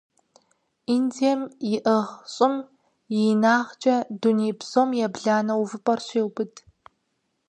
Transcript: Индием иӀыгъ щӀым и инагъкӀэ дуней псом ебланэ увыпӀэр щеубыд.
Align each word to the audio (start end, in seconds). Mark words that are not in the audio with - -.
Индием 0.95 1.41
иӀыгъ 1.73 2.13
щӀым 2.33 2.55
и 3.17 3.19
инагъкӀэ 3.31 3.97
дуней 4.21 4.53
псом 4.59 4.89
ебланэ 5.05 5.53
увыпӀэр 5.61 5.99
щеубыд. 6.07 6.53